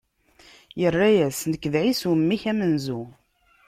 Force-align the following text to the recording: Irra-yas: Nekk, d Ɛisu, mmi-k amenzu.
Irra-yas: 0.85 1.39
Nekk, 1.51 1.63
d 1.71 1.73
Ɛisu, 1.83 2.11
mmi-k 2.19 2.43
amenzu. 2.51 3.01